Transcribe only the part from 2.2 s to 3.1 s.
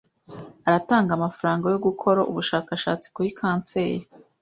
ubushakashatsi